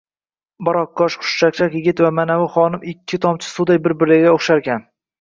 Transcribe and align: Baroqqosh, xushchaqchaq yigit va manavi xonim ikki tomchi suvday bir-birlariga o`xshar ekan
Baroqqosh, 0.69 1.17
xushchaqchaq 1.25 1.77
yigit 1.79 2.03
va 2.07 2.13
manavi 2.23 2.49
xonim 2.57 2.91
ikki 2.95 3.23
tomchi 3.29 3.53
suvday 3.55 3.85
bir-birlariga 3.89 4.37
o`xshar 4.39 4.69
ekan 4.69 4.87